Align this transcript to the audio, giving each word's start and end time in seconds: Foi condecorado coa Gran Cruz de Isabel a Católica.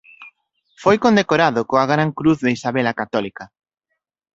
Foi 0.83 0.95
condecorado 1.05 1.67
coa 1.69 1.89
Gran 1.91 2.09
Cruz 2.19 2.37
de 2.45 2.53
Isabel 2.57 2.87
a 2.91 2.97
Católica. 3.01 3.43